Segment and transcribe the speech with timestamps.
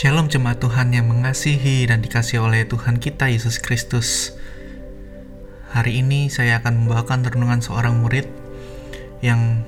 [0.00, 4.32] Shalom jemaat Tuhan yang mengasihi dan dikasih oleh Tuhan kita Yesus Kristus.
[5.76, 8.24] Hari ini saya akan membawakan renungan seorang murid
[9.20, 9.60] yang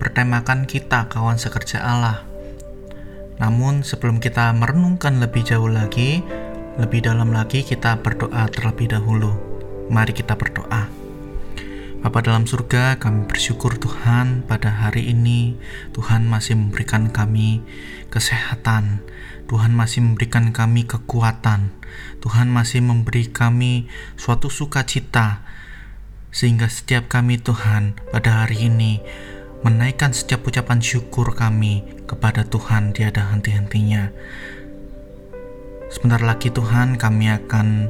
[0.00, 2.24] bertemakan kita kawan sekerja Allah.
[3.36, 6.24] Namun sebelum kita merenungkan lebih jauh lagi,
[6.80, 9.36] lebih dalam lagi kita berdoa terlebih dahulu.
[9.92, 10.88] Mari kita berdoa.
[12.00, 15.60] Bapa dalam surga, kami bersyukur Tuhan pada hari ini
[15.92, 17.60] Tuhan masih memberikan kami
[18.08, 19.04] kesehatan,
[19.46, 21.70] Tuhan masih memberikan kami kekuatan,
[22.18, 23.86] Tuhan masih memberi kami
[24.18, 25.46] suatu sukacita,
[26.34, 28.98] sehingga setiap kami Tuhan pada hari ini
[29.62, 34.10] menaikkan setiap ucapan syukur kami kepada Tuhan tiada henti-hentinya.
[35.86, 37.88] Sebentar lagi Tuhan kami akan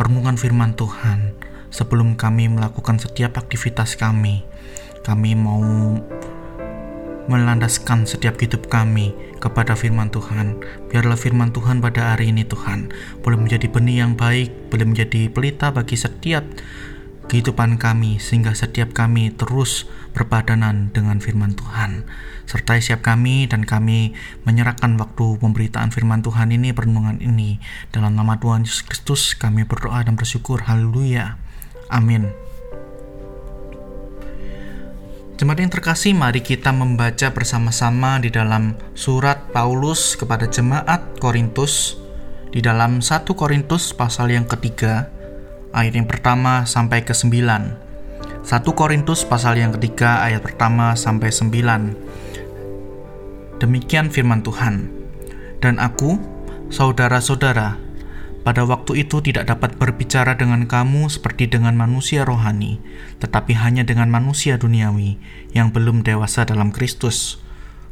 [0.00, 1.36] perenungan firman Tuhan
[1.68, 4.42] sebelum kami melakukan setiap aktivitas kami.
[5.04, 5.60] Kami mau
[7.26, 10.60] melandaskan setiap hidup kami kepada firman Tuhan.
[10.92, 12.92] Biarlah firman Tuhan pada hari ini Tuhan
[13.24, 16.44] boleh menjadi benih yang baik, boleh menjadi pelita bagi setiap
[17.24, 22.04] kehidupan kami sehingga setiap kami terus berpadanan dengan firman Tuhan.
[22.44, 24.12] Sertai siap kami dan kami
[24.44, 27.56] menyerahkan waktu pemberitaan firman Tuhan ini, perenungan ini.
[27.88, 30.68] Dalam nama Tuhan Yesus Kristus kami berdoa dan bersyukur.
[30.68, 31.40] Haleluya.
[31.88, 32.43] Amin.
[35.34, 41.98] Jemaat yang terkasih, mari kita membaca bersama-sama di dalam surat Paulus kepada jemaat Korintus
[42.54, 45.10] di dalam 1 Korintus pasal yang ketiga
[45.74, 47.34] ayat yang pertama sampai ke 9.
[47.34, 48.46] 1
[48.78, 53.58] Korintus pasal yang ketiga ayat pertama sampai 9.
[53.58, 54.86] Demikian firman Tuhan.
[55.58, 56.14] Dan aku,
[56.70, 57.83] saudara-saudara,
[58.44, 62.76] pada waktu itu tidak dapat berbicara dengan kamu seperti dengan manusia rohani,
[63.18, 65.16] tetapi hanya dengan manusia duniawi
[65.56, 67.40] yang belum dewasa dalam Kristus.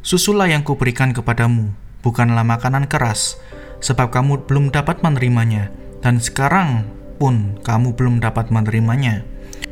[0.05, 1.73] Susulah yang kuberikan kepadamu,
[2.05, 3.41] bukanlah makanan keras,
[3.81, 5.73] sebab kamu belum dapat menerimanya,
[6.05, 6.85] dan sekarang
[7.17, 9.25] pun kamu belum dapat menerimanya,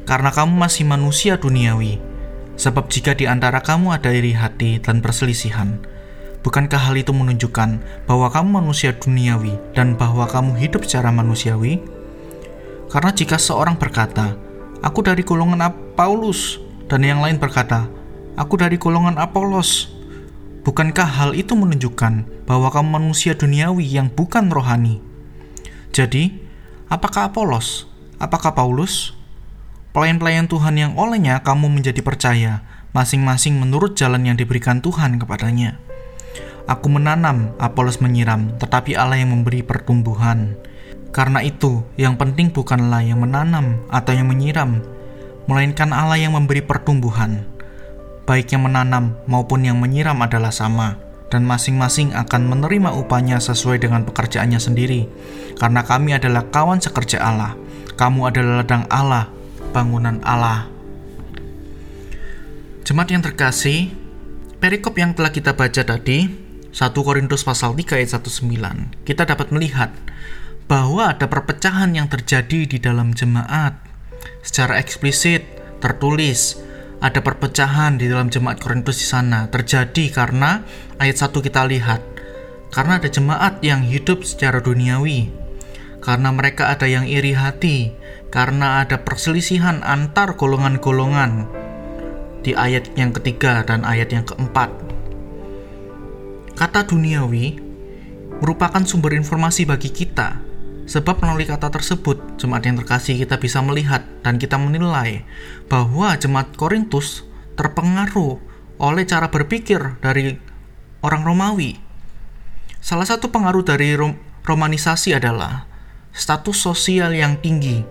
[0.09, 2.01] karena kamu masih manusia duniawi.
[2.57, 5.81] Sebab jika di antara kamu ada iri hati dan perselisihan,
[6.41, 7.69] Bukankah hal itu menunjukkan
[8.09, 11.77] bahwa kamu manusia duniawi dan bahwa kamu hidup secara manusiawi?
[12.89, 14.33] Karena jika seorang berkata,
[14.81, 15.61] "Aku dari golongan
[15.93, 16.57] Paulus,"
[16.89, 17.85] dan yang lain berkata,
[18.41, 19.93] "Aku dari golongan Apolos,"
[20.65, 24.97] bukankah hal itu menunjukkan bahwa kamu manusia duniawi yang bukan rohani?
[25.93, 26.41] Jadi,
[26.89, 27.85] apakah Apolos?
[28.17, 29.13] Apakah Paulus?
[29.93, 32.65] Pelayan-pelayan Tuhan yang olehnya kamu menjadi percaya,
[32.97, 35.90] masing-masing menurut jalan yang diberikan Tuhan kepadanya.
[36.69, 40.57] Aku menanam, Apolos menyiram, tetapi Allah yang memberi pertumbuhan.
[41.11, 44.79] Karena itu, yang penting bukanlah yang menanam atau yang menyiram,
[45.49, 47.43] melainkan Allah yang memberi pertumbuhan.
[48.23, 50.95] Baik yang menanam maupun yang menyiram adalah sama,
[51.27, 55.07] dan masing-masing akan menerima upahnya sesuai dengan pekerjaannya sendiri.
[55.59, 57.59] Karena kami adalah kawan sekerja Allah,
[57.99, 59.27] kamu adalah ladang Allah,
[59.75, 60.71] bangunan Allah.
[62.87, 63.91] Jemaat yang terkasih,
[64.63, 66.40] perikop yang telah kita baca tadi
[66.71, 69.91] 1 Korintus pasal 3 ayat 19, kita dapat melihat
[70.71, 73.75] bahwa ada perpecahan yang terjadi di dalam jemaat.
[74.39, 75.43] Secara eksplisit
[75.83, 76.63] tertulis
[77.03, 79.51] ada perpecahan di dalam jemaat Korintus di sana.
[79.51, 80.63] Terjadi karena
[80.95, 81.99] ayat 1 kita lihat
[82.71, 85.27] karena ada jemaat yang hidup secara duniawi.
[85.99, 87.91] Karena mereka ada yang iri hati
[88.31, 91.51] karena ada perselisihan antar golongan-golongan.
[92.47, 94.90] Di ayat yang ketiga dan ayat yang keempat
[96.55, 97.57] Kata duniawi
[98.41, 100.41] merupakan sumber informasi bagi kita,
[100.89, 105.23] sebab melalui kata tersebut, jemaat yang terkasih kita bisa melihat dan kita menilai
[105.69, 107.23] bahwa jemaat Korintus
[107.55, 108.41] terpengaruh
[108.81, 110.35] oleh cara berpikir dari
[111.05, 111.77] orang Romawi.
[112.81, 115.69] Salah satu pengaruh dari rom romanisasi adalah
[116.11, 117.85] status sosial yang tinggi,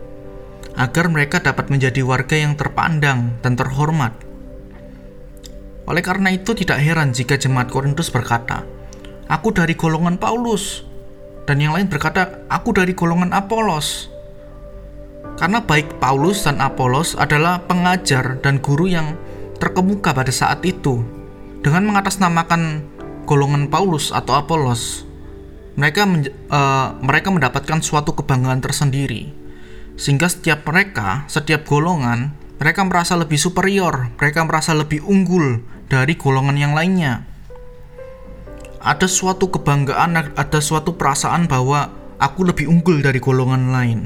[0.74, 4.29] agar mereka dapat menjadi warga yang terpandang dan terhormat
[5.90, 8.62] oleh karena itu tidak heran jika jemaat Korintus berkata,
[9.26, 10.86] Aku dari golongan Paulus,
[11.50, 14.06] dan yang lain berkata, Aku dari golongan Apolos.
[15.34, 19.18] Karena baik Paulus dan Apolos adalah pengajar dan guru yang
[19.58, 21.02] terkemuka pada saat itu.
[21.58, 22.86] Dengan mengatasnamakan
[23.26, 25.02] golongan Paulus atau Apolos,
[25.74, 29.34] mereka uh, mereka mendapatkan suatu kebanggaan tersendiri.
[29.98, 32.32] Sehingga setiap mereka, setiap golongan,
[32.62, 37.26] mereka merasa lebih superior, mereka merasa lebih unggul dari golongan yang lainnya.
[38.80, 44.00] Ada suatu kebanggaan, ada suatu perasaan bahwa aku lebih unggul dari golongan lain.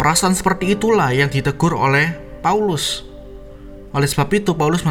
[0.00, 3.04] Perasaan seperti itulah yang ditegur oleh Paulus.
[3.92, 4.86] Oleh sebab itu, Paulus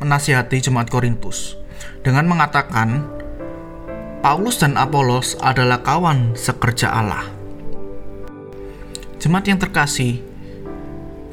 [0.00, 1.58] menasihati jemaat Korintus
[2.00, 3.04] dengan mengatakan,
[4.24, 7.26] Paulus dan Apolos adalah kawan sekerja Allah.
[9.20, 10.22] Jemaat yang terkasih,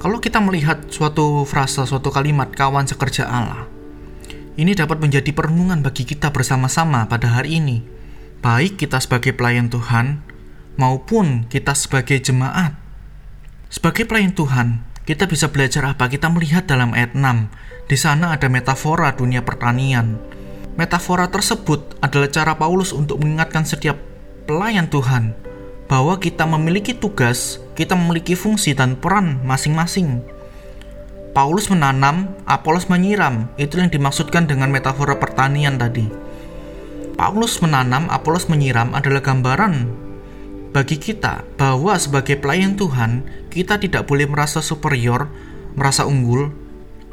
[0.03, 3.71] kalau kita melihat suatu frasa, suatu kalimat kawan sekerja Allah,
[4.59, 7.87] ini dapat menjadi perenungan bagi kita bersama-sama pada hari ini.
[8.43, 10.19] Baik kita sebagai pelayan Tuhan
[10.75, 12.75] maupun kita sebagai jemaat.
[13.71, 16.11] Sebagai pelayan Tuhan, kita bisa belajar apa?
[16.11, 17.87] Kita melihat dalam ayat 6.
[17.87, 20.19] Di sana ada metafora dunia pertanian.
[20.75, 23.95] Metafora tersebut adalah cara Paulus untuk mengingatkan setiap
[24.51, 25.31] pelayan Tuhan
[25.87, 30.21] bahwa kita memiliki tugas, kita memiliki fungsi dan peran masing-masing.
[31.33, 33.49] Paulus menanam, Apolos menyiram.
[33.57, 36.05] Itu yang dimaksudkan dengan metafora pertanian tadi.
[37.17, 40.03] Paulus menanam, Apolos menyiram adalah gambaran
[40.73, 45.29] bagi kita bahwa sebagai pelayan Tuhan, kita tidak boleh merasa superior,
[45.77, 46.49] merasa unggul,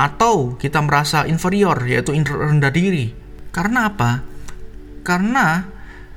[0.01, 3.13] atau kita merasa inferior, yaitu rendah diri.
[3.53, 4.25] Karena apa?
[5.05, 5.69] Karena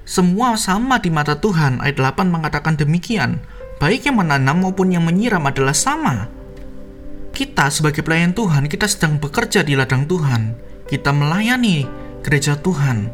[0.07, 1.83] semua sama di mata Tuhan.
[1.83, 3.43] Ayat 8 mengatakan demikian.
[3.81, 6.29] Baik yang menanam maupun yang menyiram adalah sama.
[7.33, 10.53] Kita sebagai pelayan Tuhan, kita sedang bekerja di ladang Tuhan.
[10.85, 11.87] Kita melayani
[12.21, 13.09] gereja Tuhan.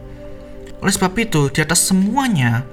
[0.79, 2.67] Oleh sebab itu, di atas semuanya,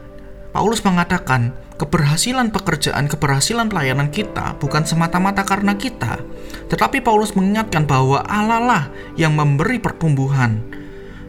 [0.50, 6.24] Paulus mengatakan keberhasilan pekerjaan, keberhasilan pelayanan kita bukan semata-mata karena kita,
[6.72, 8.84] tetapi Paulus mengingatkan bahwa Allah lah
[9.20, 10.64] yang memberi pertumbuhan.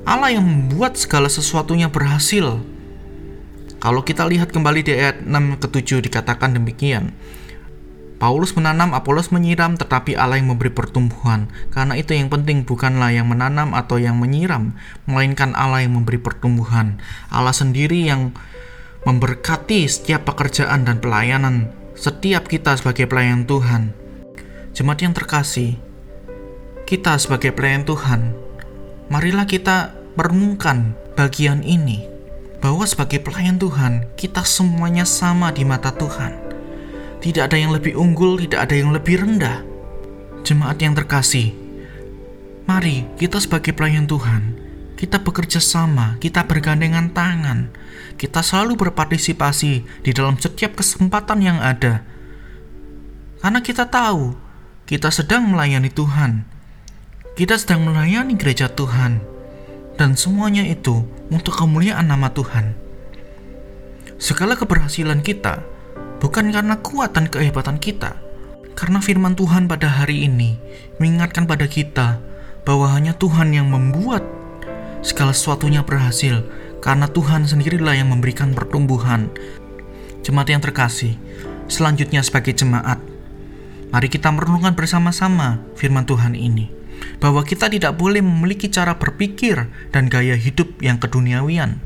[0.08, 2.64] Allah yang membuat segala sesuatunya berhasil.
[3.78, 7.14] Kalau kita lihat kembali di ayat 6 ke 7 dikatakan demikian.
[8.18, 11.54] Paulus menanam, Apolos menyiram, tetapi Allah yang memberi pertumbuhan.
[11.70, 14.74] Karena itu yang penting bukanlah yang menanam atau yang menyiram,
[15.06, 16.98] melainkan Allah yang memberi pertumbuhan.
[17.30, 18.34] Allah sendiri yang
[19.06, 23.94] memberkati setiap pekerjaan dan pelayanan setiap kita sebagai pelayan Tuhan.
[24.74, 25.78] Jemaat yang terkasih,
[26.90, 28.34] kita sebagai pelayan Tuhan,
[29.14, 32.17] marilah kita merenungkan bagian ini
[32.58, 36.34] bahwa sebagai pelayan Tuhan, kita semuanya sama di mata Tuhan.
[37.22, 39.62] Tidak ada yang lebih unggul, tidak ada yang lebih rendah.
[40.42, 41.54] Jemaat yang terkasih,
[42.66, 44.56] mari kita sebagai pelayan Tuhan,
[44.96, 47.70] kita bekerja sama, kita bergandengan tangan,
[48.16, 52.02] kita selalu berpartisipasi di dalam setiap kesempatan yang ada.
[53.38, 54.34] Karena kita tahu,
[54.88, 56.48] kita sedang melayani Tuhan.
[57.38, 59.37] Kita sedang melayani gereja Tuhan
[59.98, 61.02] dan semuanya itu
[61.34, 62.78] untuk kemuliaan nama Tuhan.
[64.22, 65.66] Segala keberhasilan kita
[66.22, 68.18] bukan karena kuat dan kehebatan kita,
[68.78, 70.62] karena firman Tuhan pada hari ini
[71.02, 72.22] mengingatkan pada kita
[72.62, 74.22] bahwa hanya Tuhan yang membuat
[75.02, 76.46] segala sesuatunya berhasil,
[76.82, 79.34] karena Tuhan sendirilah yang memberikan pertumbuhan.
[80.22, 81.18] Jemaat yang terkasih,
[81.66, 83.02] selanjutnya sebagai jemaat,
[83.90, 86.77] mari kita merenungkan bersama-sama firman Tuhan ini
[87.18, 91.82] bahwa kita tidak boleh memiliki cara berpikir dan gaya hidup yang keduniawian.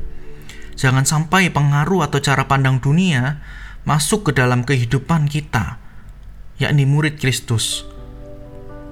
[0.76, 3.40] Jangan sampai pengaruh atau cara pandang dunia
[3.84, 5.80] masuk ke dalam kehidupan kita,
[6.60, 7.84] yakni murid Kristus.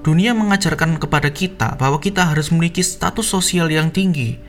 [0.01, 4.41] Dunia mengajarkan kepada kita bahwa kita harus memiliki status sosial yang tinggi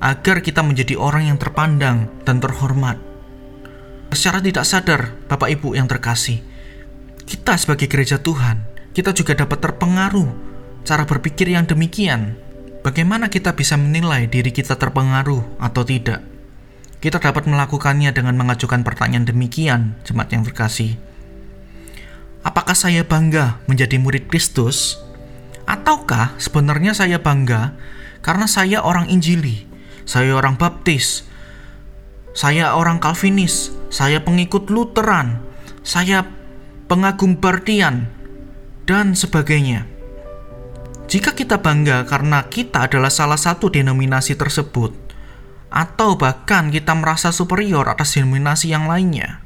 [0.00, 3.00] agar kita menjadi orang yang terpandang dan terhormat.
[4.12, 6.44] Secara tidak sadar, Bapak Ibu yang terkasih,
[7.24, 8.60] kita sebagai gereja Tuhan,
[8.92, 10.49] kita juga dapat terpengaruh
[10.84, 12.36] cara berpikir yang demikian,
[12.80, 16.24] bagaimana kita bisa menilai diri kita terpengaruh atau tidak?
[17.00, 21.00] Kita dapat melakukannya dengan mengajukan pertanyaan demikian, jemaat yang terkasih.
[22.44, 25.00] Apakah saya bangga menjadi murid Kristus?
[25.64, 27.76] Ataukah sebenarnya saya bangga
[28.20, 29.64] karena saya orang Injili,
[30.04, 31.24] saya orang Baptis,
[32.36, 35.40] saya orang Calvinis, saya pengikut Lutheran,
[35.80, 36.28] saya
[36.88, 38.12] pengagum Bardian,
[38.84, 39.99] dan sebagainya.
[41.10, 44.94] Jika kita bangga karena kita adalah salah satu denominasi tersebut,
[45.66, 49.42] atau bahkan kita merasa superior atas denominasi yang lainnya,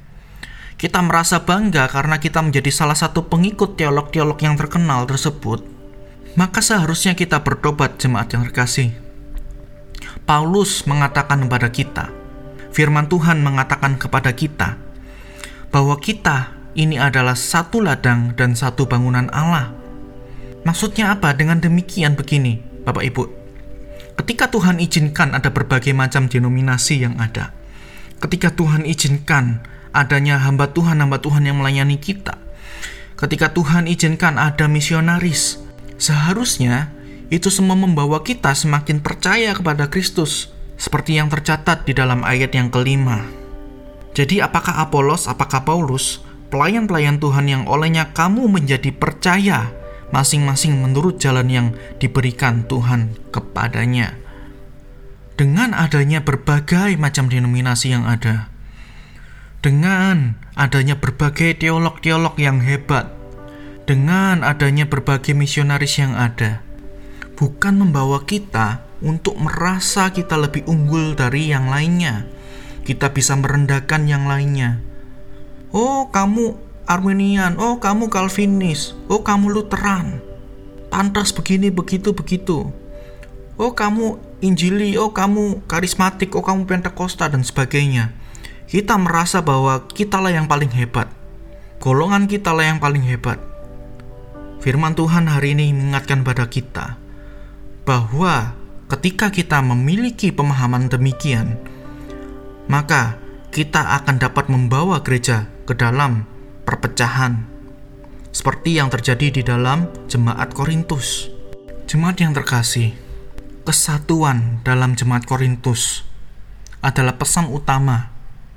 [0.77, 5.65] kita merasa bangga karena kita menjadi salah satu pengikut teolog-teolog yang terkenal tersebut,
[6.37, 8.93] maka seharusnya kita bertobat jemaat yang terkasih.
[10.29, 12.13] Paulus mengatakan kepada kita,
[12.77, 14.77] firman Tuhan mengatakan kepada kita,
[15.73, 19.84] bahwa kita ini adalah satu ladang dan satu bangunan Allah
[20.65, 22.57] Maksudnya apa dengan demikian begini,
[22.89, 23.25] Bapak Ibu?
[24.17, 27.53] Ketika Tuhan izinkan ada berbagai macam denominasi yang ada,
[28.17, 29.61] ketika Tuhan izinkan
[29.93, 32.41] adanya hamba Tuhan, hamba Tuhan yang melayani kita,
[33.21, 35.61] ketika Tuhan izinkan ada misionaris,
[36.01, 36.89] seharusnya
[37.29, 40.49] itu semua membawa kita semakin percaya kepada Kristus,
[40.81, 43.21] seperti yang tercatat di dalam ayat yang kelima.
[44.17, 51.49] Jadi apakah Apolos, apakah Paulus, pelayan-pelayan Tuhan yang olehnya kamu menjadi percaya masing-masing menurut jalan
[51.49, 51.67] yang
[52.03, 54.25] diberikan Tuhan kepadanya.
[55.35, 58.47] dengan adanya berbagai macam denominasi yang ada,
[59.67, 63.11] dengan adanya berbagai teolog-teolog yang hebat,
[63.85, 66.63] dengan adanya berbagai misionaris yang ada,
[67.35, 72.31] bukan membawa kita untuk merasa kita lebih unggul dari yang lainnya.
[72.85, 74.77] Kita bisa merendahkan yang lainnya.
[75.73, 80.21] Oh, kamu Armenian, oh kamu Calvinis, oh kamu Lutheran.
[80.93, 82.69] Pantas begini begitu begitu.
[83.57, 88.13] Oh kamu Injili, oh kamu karismatik, oh kamu Pentakosta dan sebagainya.
[88.69, 91.09] Kita merasa bahwa kitalah yang paling hebat.
[91.81, 93.41] Golongan kita lah yang paling hebat.
[94.61, 97.01] Firman Tuhan hari ini mengingatkan pada kita
[97.89, 98.57] bahwa
[98.93, 101.57] ketika kita memiliki pemahaman demikian,
[102.69, 103.17] maka
[103.53, 106.34] kita akan dapat membawa gereja ke dalam
[106.65, 107.45] perpecahan,
[108.33, 111.31] seperti yang terjadi di dalam jemaat Korintus.
[111.85, 112.97] Jemaat yang terkasih,
[113.63, 116.03] kesatuan dalam jemaat Korintus
[116.81, 118.11] adalah pesan utama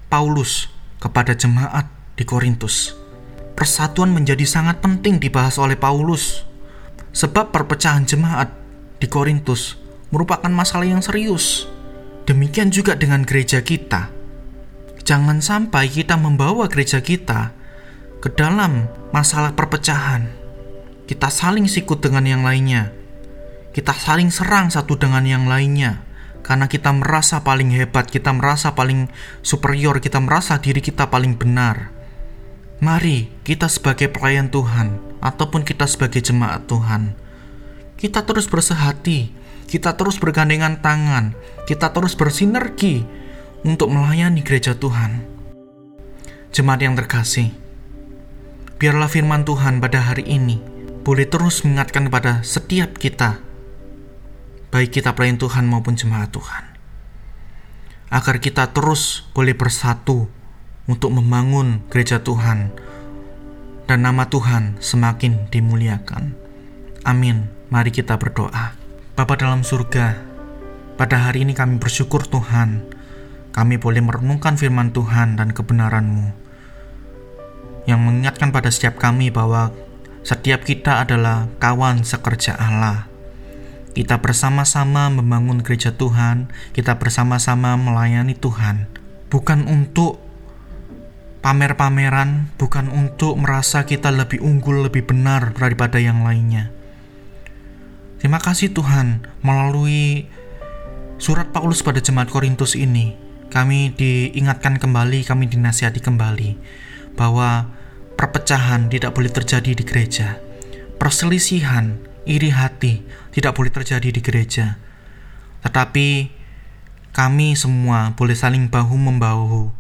[0.08, 2.96] Paulus kepada jemaat di Korintus.
[3.54, 6.48] Persatuan menjadi sangat penting dibahas oleh Paulus,
[7.12, 8.54] sebab perpecahan jemaat
[8.98, 9.78] di Korintus
[10.10, 11.68] merupakan masalah yang serius.
[12.28, 14.12] Demikian juga dengan gereja kita.
[15.08, 17.57] Jangan sampai kita membawa gereja kita
[18.22, 20.30] ke dalam masalah perpecahan.
[21.08, 22.92] Kita saling sikut dengan yang lainnya,
[23.72, 26.04] kita saling serang satu dengan yang lainnya
[26.48, 29.12] karena kita merasa paling hebat, kita merasa paling
[29.44, 31.92] superior, kita merasa diri kita paling benar.
[32.80, 37.14] Mari kita sebagai pelayan Tuhan ataupun kita sebagai jemaat Tuhan,
[38.00, 39.34] kita terus bersehati,
[39.68, 41.36] kita terus bergandengan tangan,
[41.68, 43.04] kita terus bersinergi
[43.68, 45.26] untuk melayani gereja Tuhan.
[46.56, 47.52] Jemaat yang terkasih,
[48.78, 50.62] biarlah firman Tuhan pada hari ini
[51.02, 53.42] boleh terus mengingatkan kepada setiap kita
[54.70, 56.78] baik kita pelayan Tuhan maupun jemaat Tuhan.
[58.14, 60.30] Agar kita terus boleh bersatu
[60.86, 62.72] untuk membangun gereja Tuhan
[63.90, 66.38] dan nama Tuhan semakin dimuliakan.
[67.04, 67.50] Amin.
[67.68, 68.78] Mari kita berdoa.
[69.18, 70.16] Bapa dalam surga,
[70.96, 72.86] pada hari ini kami bersyukur Tuhan,
[73.52, 76.47] kami boleh merenungkan firman Tuhan dan kebenaran-Mu
[77.88, 79.72] yang mengingatkan pada setiap kami bahwa
[80.22, 83.08] setiap kita adalah kawan sekerja Allah.
[83.96, 88.92] Kita bersama-sama membangun gereja Tuhan, kita bersama-sama melayani Tuhan,
[89.32, 90.22] bukan untuk
[91.42, 96.70] pamer-pameran, bukan untuk merasa kita lebih unggul, lebih benar daripada yang lainnya.
[98.22, 100.28] Terima kasih Tuhan, melalui
[101.18, 103.18] surat Paulus pada jemaat Korintus ini,
[103.50, 106.52] kami diingatkan kembali, kami dinasihati kembali
[107.18, 107.74] bahwa
[108.14, 110.38] perpecahan tidak boleh terjadi di gereja.
[111.02, 111.98] Perselisihan
[112.30, 113.02] iri hati
[113.34, 114.78] tidak boleh terjadi di gereja.
[115.66, 116.32] Tetapi
[117.12, 119.74] kami semua boleh saling bahu-membahu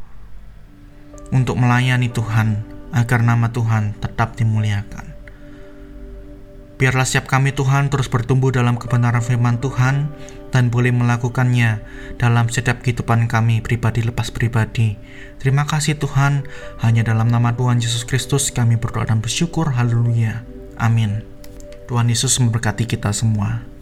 [1.31, 5.06] untuk melayani Tuhan agar nama Tuhan tetap dimuliakan.
[6.77, 10.13] Biarlah setiap kami Tuhan terus bertumbuh dalam kebenaran firman Tuhan
[10.53, 11.81] dan boleh melakukannya
[12.21, 14.93] dalam setiap kehidupan kami pribadi lepas pribadi.
[15.41, 16.45] Terima kasih Tuhan,
[16.85, 19.73] hanya dalam nama Tuhan Yesus Kristus kami berdoa dan bersyukur.
[19.73, 20.45] Haleluya.
[20.77, 21.25] Amin.
[21.89, 23.76] Tuhan Yesus memberkati kita semua.